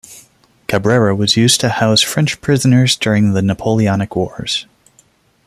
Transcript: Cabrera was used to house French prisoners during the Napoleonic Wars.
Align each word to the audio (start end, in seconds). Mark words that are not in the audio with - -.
Cabrera 0.67 1.15
was 1.15 1.37
used 1.37 1.59
to 1.61 1.69
house 1.69 2.01
French 2.01 2.41
prisoners 2.41 2.95
during 2.95 3.33
the 3.33 3.41
Napoleonic 3.43 4.15
Wars. 4.15 4.65